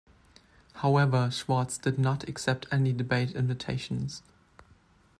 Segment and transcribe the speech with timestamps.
[0.77, 4.23] However, Schwartz did not accept any debate invitations.